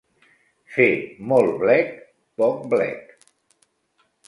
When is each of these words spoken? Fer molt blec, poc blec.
Fer 0.77 0.87
molt 1.33 1.53
blec, 1.65 1.93
poc 2.43 2.67
blec. 2.75 3.15